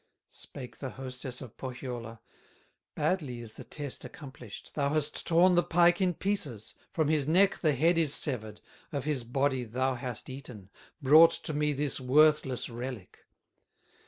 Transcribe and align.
Spake 0.29 0.77
the 0.77 0.89
hostess 0.89 1.41
of 1.41 1.57
Pohyola: 1.57 2.21
"Badly 2.95 3.39
is 3.39 3.53
the 3.53 3.63
test 3.63 4.03
accomplished, 4.03 4.73
Thou 4.73 4.89
has 4.95 5.11
torn 5.11 5.53
the 5.53 5.61
pike 5.61 6.01
in 6.01 6.15
pieces, 6.15 6.73
From 6.91 7.07
his 7.07 7.27
neck 7.27 7.59
the 7.59 7.73
head 7.75 7.99
is 7.99 8.11
severed, 8.11 8.61
Of 8.91 9.03
his 9.03 9.23
body 9.23 9.63
thou 9.63 9.93
hast 9.93 10.27
eaten, 10.27 10.71
Brought 11.03 11.33
to 11.43 11.53
me 11.53 11.71
this 11.73 11.99
worthless 11.99 12.67
relic!" 12.67 13.19